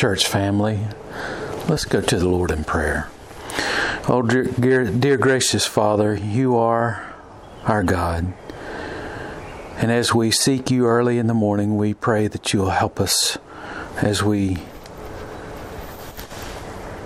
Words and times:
church 0.00 0.26
family, 0.26 0.80
let's 1.68 1.84
go 1.84 2.00
to 2.00 2.18
the 2.18 2.26
Lord 2.26 2.50
in 2.50 2.64
prayer. 2.64 3.10
Oh, 4.08 4.22
dear, 4.22 4.44
dear, 4.44 4.84
dear 4.86 5.18
gracious 5.18 5.66
Father, 5.66 6.14
you 6.16 6.56
are 6.56 7.14
our 7.64 7.82
God. 7.82 8.32
And 9.76 9.92
as 9.92 10.14
we 10.14 10.30
seek 10.30 10.70
you 10.70 10.86
early 10.86 11.18
in 11.18 11.26
the 11.26 11.34
morning, 11.34 11.76
we 11.76 11.92
pray 11.92 12.28
that 12.28 12.54
you'll 12.54 12.70
help 12.70 12.98
us 12.98 13.36
as 13.98 14.22
we 14.22 14.56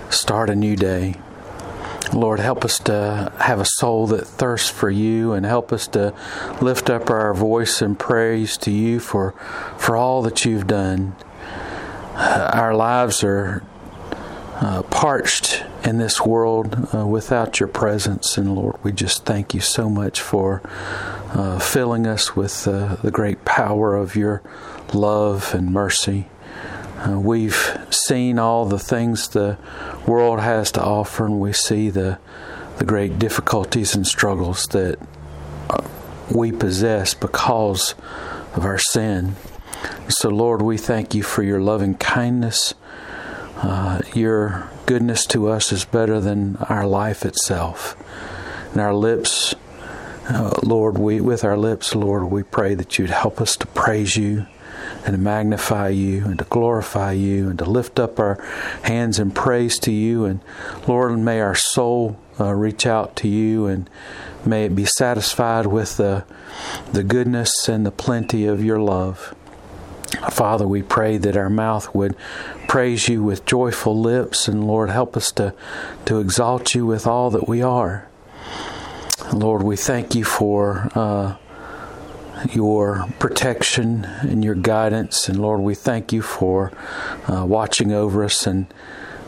start 0.09 0.49
a 0.49 0.55
new 0.55 0.77
day. 0.77 1.15
Lord, 2.13 2.39
help 2.39 2.63
us 2.63 2.79
to 2.79 3.29
have 3.39 3.59
a 3.59 3.65
soul 3.65 4.07
that 4.07 4.25
thirsts 4.25 4.69
for 4.69 4.89
you 4.89 5.33
and 5.33 5.45
help 5.45 5.73
us 5.73 5.85
to 5.87 6.13
lift 6.61 6.89
up 6.89 7.09
our 7.09 7.33
voice 7.33 7.81
in 7.81 7.97
praise 7.97 8.55
to 8.59 8.71
you 8.71 9.01
for, 9.01 9.33
for 9.77 9.97
all 9.97 10.21
that 10.21 10.45
you've 10.45 10.67
done. 10.67 11.13
Our 12.17 12.73
lives 12.73 13.25
are 13.25 13.61
uh, 14.55 14.83
parched 14.83 15.65
in 15.83 15.97
this 15.97 16.21
world 16.21 16.87
uh, 16.95 17.05
without 17.05 17.59
your 17.59 17.67
presence. 17.67 18.37
And 18.37 18.55
Lord, 18.55 18.81
we 18.83 18.93
just 18.93 19.25
thank 19.25 19.53
you 19.53 19.59
so 19.59 19.89
much 19.89 20.21
for 20.21 20.61
uh, 21.33 21.59
filling 21.59 22.07
us 22.07 22.33
with 22.33 22.69
uh, 22.69 22.95
the 23.03 23.11
great 23.11 23.43
power 23.43 23.97
of 23.97 24.15
your 24.15 24.41
love 24.93 25.53
and 25.53 25.73
mercy. 25.73 26.27
Uh, 26.99 27.19
we've 27.19 27.77
seen 27.89 28.39
all 28.39 28.65
the 28.65 28.79
things 28.79 29.27
the 29.27 29.57
world 30.07 30.39
has 30.39 30.71
to 30.71 30.81
offer, 30.81 31.25
and 31.25 31.41
we 31.41 31.51
see 31.51 31.89
the 31.89 32.17
the 32.77 32.85
great 32.85 33.19
difficulties 33.19 33.93
and 33.93 34.07
struggles 34.07 34.63
that 34.67 34.97
uh, 35.69 35.83
we 36.33 36.51
possess 36.51 37.13
because 37.13 37.93
of 38.53 38.63
our 38.63 38.77
sin. 38.77 39.35
So, 40.07 40.29
Lord, 40.29 40.61
we 40.61 40.77
thank 40.77 41.15
you 41.15 41.23
for 41.23 41.41
your 41.41 41.59
loving 41.59 41.95
kindness. 41.95 42.75
Uh, 43.57 44.01
your 44.13 44.69
goodness 44.85 45.25
to 45.27 45.49
us 45.49 45.71
is 45.71 45.83
better 45.83 46.19
than 46.19 46.57
our 46.57 46.85
life 46.85 47.25
itself. 47.25 47.95
And 48.71 48.81
our 48.81 48.93
lips, 48.93 49.55
uh, 50.29 50.59
Lord, 50.61 50.99
we 50.99 51.21
with 51.21 51.43
our 51.43 51.57
lips, 51.57 51.95
Lord, 51.95 52.25
we 52.25 52.43
pray 52.43 52.75
that 52.75 52.99
you'd 52.99 53.09
help 53.09 53.41
us 53.41 53.55
to 53.57 53.65
praise 53.65 54.15
you 54.15 54.45
and 55.05 55.13
to 55.13 55.17
magnify 55.17 55.89
you 55.89 56.25
and 56.25 56.37
to 56.37 56.45
glorify 56.45 57.13
you 57.13 57.49
and 57.49 57.57
to 57.57 57.65
lift 57.65 57.99
up 57.99 58.19
our 58.19 58.39
hands 58.83 59.17
in 59.17 59.31
praise 59.31 59.79
to 59.79 59.91
you. 59.91 60.25
And 60.25 60.39
Lord, 60.87 61.17
may 61.17 61.41
our 61.41 61.55
soul 61.55 62.19
uh, 62.39 62.53
reach 62.53 62.85
out 62.85 63.15
to 63.17 63.27
you 63.27 63.65
and 63.65 63.89
may 64.45 64.65
it 64.65 64.75
be 64.75 64.85
satisfied 64.85 65.65
with 65.65 65.97
the, 65.97 66.25
the 66.93 67.03
goodness 67.03 67.67
and 67.67 67.87
the 67.87 67.91
plenty 67.91 68.45
of 68.45 68.63
your 68.63 68.79
love. 68.79 69.33
Father, 70.31 70.67
we 70.67 70.81
pray 70.81 71.17
that 71.17 71.37
our 71.37 71.49
mouth 71.49 71.93
would 71.93 72.15
praise 72.67 73.07
you 73.07 73.23
with 73.23 73.45
joyful 73.45 73.99
lips, 73.99 74.47
and 74.47 74.65
Lord, 74.65 74.89
help 74.89 75.15
us 75.15 75.31
to, 75.33 75.53
to 76.05 76.19
exalt 76.19 76.75
you 76.75 76.85
with 76.85 77.07
all 77.07 77.29
that 77.31 77.47
we 77.47 77.61
are. 77.61 78.07
Lord, 79.33 79.63
we 79.63 79.75
thank 79.75 80.13
you 80.15 80.23
for 80.23 80.89
uh, 80.93 81.35
your 82.51 83.07
protection 83.19 84.05
and 84.05 84.43
your 84.43 84.55
guidance. 84.55 85.27
And 85.29 85.39
Lord, 85.39 85.61
we 85.61 85.75
thank 85.75 86.13
you 86.13 86.21
for 86.21 86.71
uh, 87.27 87.45
watching 87.45 87.91
over 87.91 88.23
us 88.23 88.45
and, 88.45 88.67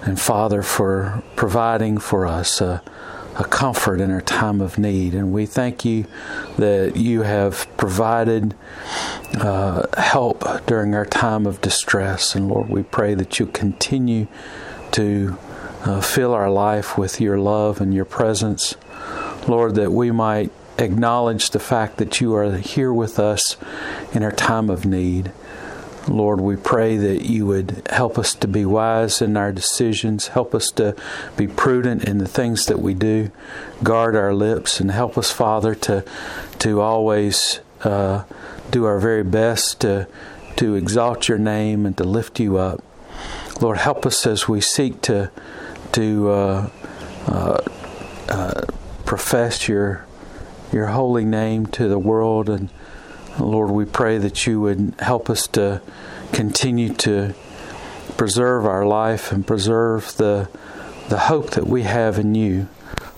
and 0.03 0.19
Father, 0.19 0.61
for 0.61 1.23
providing 1.35 1.97
for 1.97 2.25
us 2.25 2.61
a, 2.61 2.83
a 3.39 3.43
comfort 3.43 4.01
in 4.01 4.11
our 4.11 4.21
time 4.21 4.61
of 4.61 4.77
need. 4.77 5.13
And 5.13 5.31
we 5.31 5.45
thank 5.45 5.85
you 5.85 6.05
that 6.57 6.95
you 6.95 7.21
have 7.21 7.67
provided 7.77 8.55
uh, 9.35 9.85
help 9.97 10.43
during 10.65 10.95
our 10.95 11.05
time 11.05 11.45
of 11.45 11.61
distress. 11.61 12.35
And 12.35 12.47
Lord, 12.47 12.69
we 12.69 12.83
pray 12.83 13.13
that 13.13 13.39
you 13.39 13.45
continue 13.45 14.27
to 14.91 15.37
uh, 15.83 16.01
fill 16.01 16.33
our 16.33 16.49
life 16.49 16.97
with 16.97 17.21
your 17.21 17.37
love 17.37 17.79
and 17.79 17.93
your 17.93 18.05
presence. 18.05 18.75
Lord, 19.47 19.75
that 19.75 19.91
we 19.91 20.11
might 20.11 20.51
acknowledge 20.79 21.51
the 21.51 21.59
fact 21.59 21.97
that 21.97 22.19
you 22.19 22.35
are 22.35 22.57
here 22.57 22.93
with 22.93 23.19
us 23.19 23.57
in 24.13 24.23
our 24.23 24.31
time 24.31 24.69
of 24.69 24.85
need. 24.85 25.31
Lord, 26.07 26.39
we 26.39 26.55
pray 26.55 26.97
that 26.97 27.23
you 27.23 27.45
would 27.45 27.87
help 27.89 28.17
us 28.17 28.33
to 28.35 28.47
be 28.47 28.65
wise 28.65 29.21
in 29.21 29.35
our 29.35 29.51
decisions, 29.51 30.29
help 30.29 30.55
us 30.55 30.71
to 30.71 30.95
be 31.35 31.47
prudent 31.47 32.05
in 32.05 32.17
the 32.17 32.27
things 32.27 32.65
that 32.65 32.79
we 32.79 32.93
do, 32.93 33.31
guard 33.83 34.15
our 34.15 34.33
lips, 34.33 34.79
and 34.79 34.91
help 34.91 35.17
us, 35.17 35.31
Father, 35.31 35.75
to 35.75 36.03
to 36.59 36.81
always 36.81 37.59
uh, 37.83 38.23
do 38.71 38.85
our 38.85 38.99
very 38.99 39.23
best 39.23 39.81
to 39.81 40.07
to 40.57 40.75
exalt 40.75 41.27
your 41.27 41.37
name 41.37 41.85
and 41.85 41.97
to 41.97 42.03
lift 42.03 42.39
you 42.39 42.57
up. 42.57 42.83
Lord, 43.61 43.77
help 43.77 44.05
us 44.05 44.25
as 44.25 44.47
we 44.47 44.61
seek 44.61 45.01
to 45.03 45.31
to 45.91 46.29
uh, 46.29 46.69
uh, 47.27 47.61
uh 48.29 48.61
profess 49.05 49.67
your 49.67 50.05
your 50.71 50.87
holy 50.87 51.25
name 51.25 51.65
to 51.65 51.87
the 51.87 51.99
world. 51.99 52.49
And 52.49 52.69
Lord, 53.39 53.71
we 53.71 53.85
pray 53.85 54.17
that 54.17 54.47
you 54.47 54.61
would 54.61 54.93
help 54.99 55.29
us 55.29 55.47
to 55.49 55.81
continue 56.33 56.93
to 56.95 57.35
preserve 58.17 58.65
our 58.65 58.85
life 58.85 59.31
and 59.31 59.45
preserve 59.45 60.17
the, 60.17 60.49
the 61.09 61.19
hope 61.19 61.51
that 61.51 61.67
we 61.67 61.83
have 61.83 62.17
in 62.17 62.35
you. 62.35 62.67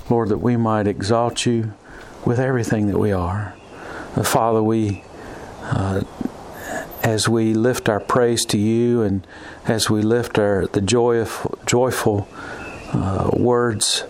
Lord, 0.10 0.30
that 0.30 0.40
we 0.40 0.58
might 0.58 0.88
exalt 0.88 1.46
you 1.46 1.74
with 2.26 2.40
everything 2.40 2.88
that 2.88 2.98
we 2.98 3.12
are. 3.12 3.56
Uh, 4.16 4.24
Father, 4.24 4.62
we, 4.62 5.04
uh, 5.64 6.02
as 7.04 7.30
we 7.30 7.54
lift 7.54 7.88
our 7.88 8.00
praise 8.00 8.44
to 8.46 8.58
you 8.58 9.02
and 9.04 9.26
as 9.68 9.90
we 9.90 10.02
lift 10.02 10.38
our 10.38 10.68
the 10.68 10.82
joyful, 10.82 11.58
joyful 11.66 12.28
uh, 12.92 13.30
words 13.34 14.04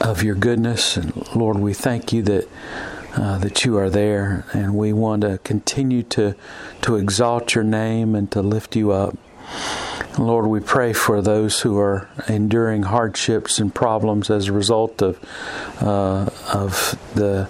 of 0.00 0.22
your 0.22 0.34
goodness. 0.34 0.96
And 0.96 1.34
Lord, 1.34 1.58
we 1.58 1.72
thank 1.72 2.12
you 2.12 2.22
that 2.24 2.48
uh, 3.16 3.38
that 3.38 3.64
you 3.64 3.76
are 3.76 3.90
there, 3.90 4.44
and 4.52 4.74
we 4.74 4.92
want 4.92 5.22
to 5.22 5.38
continue 5.38 6.02
to 6.04 6.34
to 6.82 6.96
exalt 6.96 7.54
your 7.54 7.64
name 7.64 8.14
and 8.14 8.30
to 8.32 8.42
lift 8.42 8.76
you 8.76 8.92
up. 8.92 9.16
Lord, 10.18 10.46
we 10.46 10.60
pray 10.60 10.92
for 10.92 11.22
those 11.22 11.60
who 11.60 11.78
are 11.78 12.08
enduring 12.28 12.82
hardships 12.82 13.58
and 13.58 13.74
problems 13.74 14.30
as 14.30 14.48
a 14.48 14.52
result 14.52 15.02
of 15.02 15.18
uh, 15.80 16.30
of 16.52 16.98
the 17.14 17.48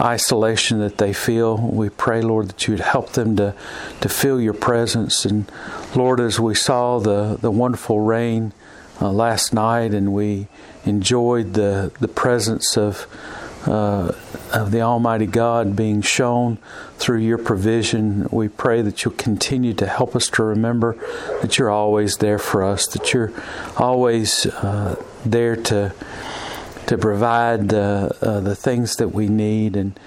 isolation 0.00 0.78
that 0.80 0.98
they 0.98 1.12
feel. 1.12 1.56
We 1.58 1.90
pray, 1.90 2.22
Lord, 2.22 2.48
that 2.48 2.66
you'd 2.66 2.80
help 2.80 3.12
them 3.12 3.36
to 3.36 3.54
to 4.00 4.08
feel 4.08 4.40
your 4.40 4.54
presence. 4.54 5.24
And 5.24 5.50
Lord, 5.94 6.20
as 6.20 6.40
we 6.40 6.54
saw 6.54 6.98
the 6.98 7.38
the 7.40 7.50
wonderful 7.50 8.00
rain 8.00 8.52
uh, 9.00 9.12
last 9.12 9.52
night, 9.52 9.92
and 9.94 10.12
we 10.12 10.48
enjoyed 10.84 11.54
the 11.54 11.92
the 12.00 12.08
presence 12.08 12.76
of 12.76 13.06
uh, 13.66 14.12
of 14.52 14.70
the 14.70 14.80
Almighty 14.80 15.26
God 15.26 15.76
being 15.76 16.02
shown 16.02 16.58
through 16.96 17.18
your 17.18 17.38
provision. 17.38 18.28
We 18.30 18.48
pray 18.48 18.82
that 18.82 19.04
you'll 19.04 19.14
continue 19.14 19.74
to 19.74 19.86
help 19.86 20.14
us 20.16 20.28
to 20.30 20.42
remember 20.42 20.96
that 21.42 21.58
you're 21.58 21.70
always 21.70 22.18
there 22.18 22.38
for 22.38 22.62
us, 22.62 22.86
that 22.88 23.12
you're 23.12 23.32
always 23.76 24.46
uh, 24.46 25.02
there 25.24 25.56
to 25.56 25.94
to 26.86 26.98
provide 26.98 27.72
uh, 27.72 28.08
uh 28.20 28.40
the 28.40 28.56
things 28.56 28.96
that 28.96 29.08
we 29.08 29.28
need. 29.28 29.76
And 29.76 29.98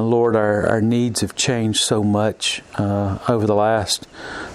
Lord, 0.00 0.36
our, 0.36 0.66
our 0.66 0.80
needs 0.80 1.20
have 1.20 1.34
changed 1.34 1.80
so 1.80 2.02
much 2.02 2.62
uh, 2.76 3.18
over 3.28 3.46
the 3.46 3.54
last 3.54 4.06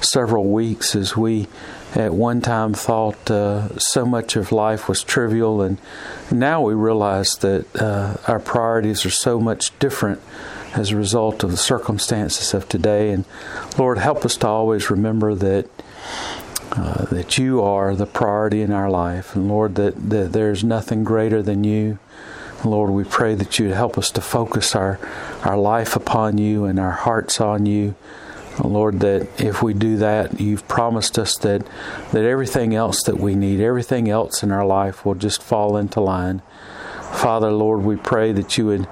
several 0.02 0.46
weeks 0.46 0.96
as 0.96 1.16
we 1.16 1.48
at 1.96 2.14
one 2.14 2.42
time 2.42 2.74
thought 2.74 3.30
uh, 3.32 3.78
so 3.78 4.06
much 4.06 4.36
of 4.36 4.52
life 4.52 4.90
was 4.90 5.04
trivial, 5.04 5.62
and 5.62 5.78
now 6.32 6.62
we 6.62 6.74
realize 6.74 7.36
that 7.38 7.66
uh, 7.76 8.18
our 8.28 8.40
priorities 8.40 9.06
are 9.06 9.12
so 9.12 9.40
much 9.40 9.78
different 9.80 10.22
as 10.76 10.92
a 10.92 10.96
result 10.96 11.44
of 11.44 11.52
the 11.52 11.58
circumstances 11.58 12.54
of 12.54 12.68
today. 12.68 13.12
And 13.12 13.26
Lord, 13.78 13.98
help 13.98 14.26
us 14.26 14.38
to 14.38 14.48
always 14.48 14.90
remember 14.90 15.36
that. 15.36 15.70
Uh, 16.70 17.06
that 17.06 17.38
you 17.38 17.62
are 17.62 17.96
the 17.96 18.06
priority 18.06 18.62
in 18.62 18.74
our 18.74 18.90
life, 18.90 19.36
and 19.36 19.48
Lord, 19.48 19.76
that, 19.76 20.10
that 20.10 20.34
there's 20.34 20.66
nothing 20.66 21.06
greater 21.06 21.42
than 21.42 21.64
you. 21.64 21.98
Lord, 22.66 22.90
we 22.90 23.04
pray 23.04 23.36
that 23.36 23.60
you 23.60 23.68
would 23.68 23.76
help 23.76 23.98
us 23.98 24.10
to 24.12 24.22
focus 24.22 24.76
our, 24.76 25.00
our 25.44 25.58
life 25.58 25.96
upon 25.96 26.38
you 26.38 26.66
and 26.66 26.80
our 26.80 26.92
hearts 26.92 27.40
on 27.40 27.66
you. 27.66 27.96
Lord, 28.64 29.02
that 29.02 29.40
if 29.40 29.62
we 29.62 29.76
do 29.76 29.98
that, 29.98 30.40
you've 30.40 30.68
promised 30.68 31.20
us 31.20 31.36
that, 31.38 31.68
that 32.12 32.24
everything 32.24 32.74
else 32.74 33.04
that 33.04 33.20
we 33.20 33.36
need, 33.36 33.60
everything 33.60 34.10
else 34.10 34.42
in 34.42 34.52
our 34.52 34.66
life 34.66 35.06
will 35.06 35.14
just 35.14 35.44
fall 35.44 35.78
into 35.78 36.02
line. 36.02 36.42
Father, 37.14 37.52
Lord, 37.52 37.84
we 37.84 37.96
pray 37.96 38.32
that 38.32 38.58
you 38.58 38.66
would 38.66 38.88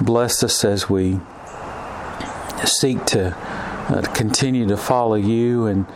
bless 0.00 0.42
us 0.42 0.64
as 0.64 0.90
we 0.90 1.18
seek 2.64 3.04
to, 3.06 3.34
uh, 3.34 4.02
continue 4.14 4.66
to 4.68 4.76
follow 4.76 5.14
you 5.14 5.66
and 5.66 5.86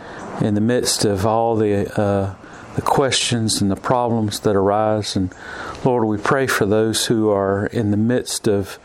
in 0.41 0.55
the 0.55 0.61
midst 0.61 1.05
of 1.05 1.25
all 1.25 1.55
the 1.55 2.01
uh, 2.01 2.33
the 2.75 2.81
questions 2.81 3.61
and 3.61 3.69
the 3.69 3.75
problems 3.75 4.39
that 4.41 4.55
arise. 4.55 5.15
And 5.15 5.33
Lord, 5.83 6.05
we 6.05 6.17
pray 6.17 6.47
for 6.47 6.65
those 6.65 7.07
who 7.07 7.29
are 7.29 7.65
in 7.65 7.91
the 7.91 7.97
midst 7.97 8.47
of 8.47 8.77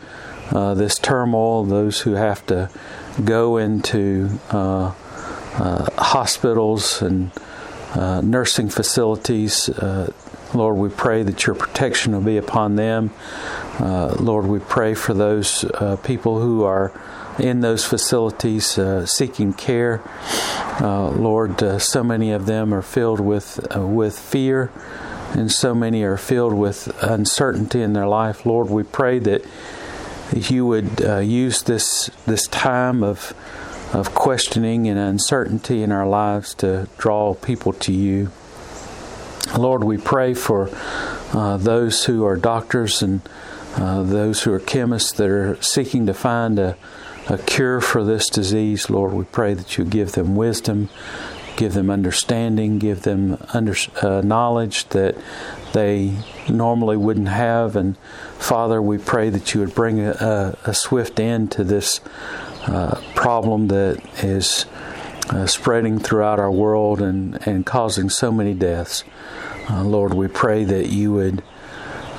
uh, 0.51 0.73
this 0.73 0.97
turmoil, 0.97 1.63
those 1.63 2.01
who 2.01 2.13
have 2.13 2.45
to 2.47 2.69
go 3.23 3.57
into 3.57 4.39
uh, 4.49 4.93
uh, 5.55 5.91
hospitals 6.01 7.01
and 7.01 7.31
uh, 7.93 8.21
nursing 8.21 8.69
facilities. 8.69 9.69
Uh, 9.69 10.11
Lord, 10.53 10.77
we 10.77 10.89
pray 10.89 11.23
that 11.23 11.45
your 11.45 11.55
protection 11.55 12.13
will 12.13 12.21
be 12.21 12.37
upon 12.37 12.77
them. 12.77 13.11
Uh, 13.79 14.15
Lord, 14.19 14.45
we 14.45 14.59
pray 14.59 14.93
for 14.93 15.13
those 15.13 15.65
people 16.03 16.41
who 16.41 16.63
are 16.63 16.91
in 17.39 17.61
those 17.61 17.85
facilities 17.85 18.77
uh, 18.77 19.05
seeking 19.05 19.53
care. 19.53 20.01
Uh, 20.81 21.09
Lord, 21.09 21.61
uh, 21.61 21.79
so 21.79 22.03
many 22.03 22.31
of 22.31 22.45
them 22.45 22.73
are 22.73 22.81
filled 22.81 23.19
with 23.19 23.59
with 23.75 24.17
fear, 24.17 24.71
and 25.37 25.51
so 25.51 25.73
many 25.73 26.03
are 26.03 26.17
filled 26.17 26.53
with 26.53 26.95
uncertainty 27.01 27.81
in 27.81 27.93
their 27.93 28.07
life. 28.07 28.45
Lord, 28.45 28.69
we 28.69 28.83
pray 28.83 29.19
that 29.19 29.45
you 30.33 30.65
would 30.65 30.99
use 31.25 31.61
this 31.63 32.09
this 32.25 32.47
time 32.47 33.03
of 33.03 33.33
of 33.93 34.13
questioning 34.13 34.87
and 34.87 34.99
uncertainty 34.99 35.81
in 35.81 35.91
our 35.91 36.07
lives 36.07 36.53
to 36.55 36.87
draw 36.97 37.33
people 37.33 37.73
to 37.73 37.93
you. 37.93 38.31
Lord, 39.57 39.83
we 39.83 39.97
pray 39.97 40.33
for 40.33 40.69
uh, 41.33 41.57
those 41.57 42.05
who 42.05 42.25
are 42.25 42.35
doctors 42.35 43.01
and 43.01 43.21
uh, 43.75 44.03
those 44.03 44.43
who 44.43 44.51
are 44.51 44.59
chemists 44.59 45.13
that 45.13 45.29
are 45.29 45.61
seeking 45.61 46.05
to 46.07 46.13
find 46.13 46.59
a, 46.59 46.75
a 47.29 47.37
cure 47.37 47.79
for 47.79 48.03
this 48.03 48.27
disease. 48.27 48.89
Lord, 48.89 49.13
we 49.13 49.23
pray 49.23 49.53
that 49.53 49.77
you 49.77 49.85
give 49.85 50.13
them 50.13 50.35
wisdom, 50.35 50.89
give 51.57 51.73
them 51.73 51.89
understanding, 51.89 52.79
give 52.79 53.01
them 53.01 53.37
under, 53.53 53.75
uh, 54.01 54.21
knowledge 54.21 54.87
that 54.89 55.17
they 55.73 56.13
normally 56.47 56.95
wouldn't 56.95 57.27
have. 57.27 57.75
And 57.75 57.97
Father, 58.37 58.81
we 58.81 58.97
pray 58.97 59.29
that 59.29 59.53
you 59.53 59.59
would 59.59 59.75
bring 59.75 59.99
a, 59.99 60.11
a, 60.65 60.69
a 60.69 60.73
swift 60.73 61.19
end 61.19 61.51
to 61.53 61.63
this 61.63 61.99
uh, 62.67 63.01
problem 63.15 63.67
that 63.67 64.01
is 64.23 64.65
uh, 65.29 65.45
spreading 65.45 65.99
throughout 65.99 66.39
our 66.39 66.51
world 66.51 67.01
and, 67.01 67.45
and 67.45 67.65
causing 67.65 68.09
so 68.09 68.31
many 68.31 68.53
deaths. 68.53 69.03
Uh, 69.69 69.83
Lord, 69.83 70.13
we 70.13 70.27
pray 70.27 70.63
that 70.63 70.87
you 70.87 71.11
would 71.11 71.43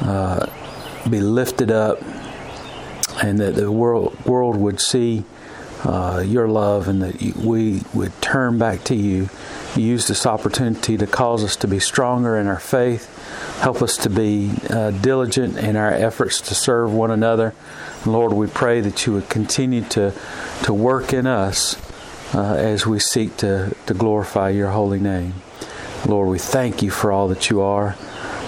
uh, 0.01 0.47
be 1.09 1.21
lifted 1.21 1.71
up 1.71 2.03
and 3.23 3.39
that 3.39 3.55
the 3.55 3.73
world, 3.73 4.19
world 4.27 4.57
would 4.57 4.81
see 4.81 5.25
uh, 5.85 6.23
your 6.27 6.49
love 6.49 6.89
and 6.89 7.03
that 7.03 7.21
we 7.37 7.83
would 7.95 8.21
turn 8.21 8.59
back 8.59 8.85
to 8.85 8.95
you. 8.95 9.29
Use 9.77 10.07
this 10.07 10.27
opportunity 10.27 10.97
to 10.97 11.07
cause 11.07 11.45
us 11.45 11.57
to 11.57 11.69
be 11.69 11.79
stronger 11.79 12.37
in 12.37 12.47
our 12.47 12.59
faith. 12.59 13.15
Help 13.61 13.83
us 13.83 13.97
to 13.99 14.11
be 14.11 14.53
uh, 14.71 14.91
diligent 14.91 15.57
in 15.59 15.77
our 15.77 15.93
efforts 15.93 16.41
to 16.41 16.55
serve 16.55 16.93
one 16.93 17.11
another. 17.11 17.55
Lord, 18.07 18.33
we 18.33 18.47
pray 18.47 18.81
that 18.81 19.07
you 19.07 19.13
would 19.13 19.29
continue 19.29 19.83
to, 19.91 20.13
to 20.65 20.75
work 20.75 21.13
in 21.13 21.27
us 21.27 21.77
uh, 22.35 22.55
as 22.55 22.87
we 22.87 22.99
seek 22.99 23.37
to, 23.39 23.75
to 23.87 23.95
glorify 23.95 24.51
your 24.51 24.71
holy 24.71 25.01
name. 25.01 25.35
Lord, 26.07 26.29
we 26.29 26.39
thank 26.39 26.83
you 26.83 26.91
for 26.91 27.13
all 27.13 27.29
that 27.29 27.51
you 27.51 27.61
are, 27.61 27.97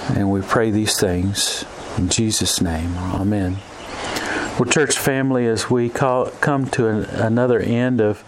and 0.09 0.31
we 0.31 0.41
pray 0.41 0.71
these 0.71 0.99
things 0.99 1.65
in 1.99 2.09
Jesus' 2.09 2.61
name. 2.61 2.97
Amen. 2.97 3.59
Well, 4.61 4.69
church 4.69 4.99
family, 4.99 5.47
as 5.47 5.71
we 5.71 5.89
call, 5.89 6.27
come 6.27 6.67
to 6.73 6.87
an, 6.87 7.05
another 7.05 7.61
end 7.61 8.03
of 8.03 8.23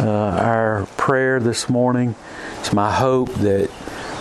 uh, 0.00 0.08
our 0.08 0.86
prayer 0.96 1.38
this 1.38 1.68
morning, 1.68 2.16
it's 2.58 2.72
my 2.72 2.92
hope 2.92 3.32
that 3.34 3.70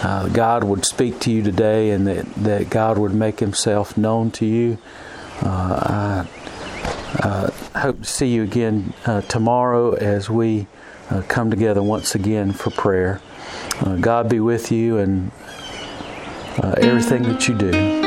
uh, 0.03 0.27
God 0.27 0.63
would 0.63 0.85
speak 0.85 1.19
to 1.21 1.31
you 1.31 1.41
today 1.41 1.89
and 1.89 2.05
that, 2.05 2.31
that 2.35 2.69
God 2.69 2.99
would 2.99 3.15
make 3.15 3.39
himself 3.39 3.97
known 3.97 4.29
to 4.33 4.45
you. 4.45 4.77
Uh, 5.41 6.27
I 7.23 7.27
uh, 7.27 7.49
hope 7.79 8.01
to 8.01 8.05
see 8.05 8.27
you 8.27 8.43
again 8.43 8.93
uh, 9.07 9.21
tomorrow 9.21 9.93
as 9.93 10.29
we 10.29 10.67
uh, 11.09 11.23
come 11.27 11.49
together 11.49 11.81
once 11.81 12.13
again 12.13 12.53
for 12.53 12.69
prayer. 12.69 13.19
God 13.99 14.29
be 14.29 14.39
with 14.39 14.71
you 14.71 14.99
and 14.99 15.31
everything 16.61 17.23
that 17.23 17.47
you 17.47 17.57
do. 17.57 18.06